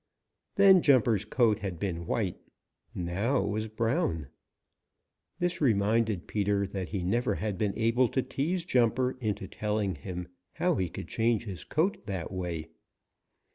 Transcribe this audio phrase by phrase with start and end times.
[0.55, 2.39] Then Jumper's coat had been white;
[2.95, 4.29] now it was brown.
[5.37, 10.27] This reminded Peter that he never had been able to tease Jumper into telling him
[10.53, 12.69] how he could change his coat that way.